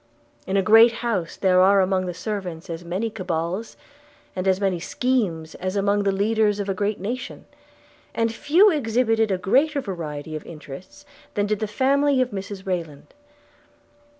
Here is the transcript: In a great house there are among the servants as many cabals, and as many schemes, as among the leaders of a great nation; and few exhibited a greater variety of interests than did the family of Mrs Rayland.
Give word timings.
In 0.47 0.57
a 0.57 0.63
great 0.63 0.93
house 1.05 1.35
there 1.37 1.61
are 1.61 1.79
among 1.79 2.07
the 2.07 2.15
servants 2.15 2.71
as 2.71 2.83
many 2.83 3.11
cabals, 3.11 3.77
and 4.35 4.47
as 4.47 4.59
many 4.59 4.79
schemes, 4.79 5.53
as 5.53 5.75
among 5.75 6.01
the 6.05 6.11
leaders 6.11 6.59
of 6.59 6.67
a 6.67 6.73
great 6.73 6.99
nation; 6.99 7.45
and 8.15 8.33
few 8.33 8.71
exhibited 8.71 9.29
a 9.29 9.37
greater 9.37 9.79
variety 9.79 10.35
of 10.35 10.43
interests 10.43 11.05
than 11.35 11.45
did 11.45 11.59
the 11.59 11.67
family 11.67 12.19
of 12.19 12.31
Mrs 12.31 12.65
Rayland. 12.65 13.13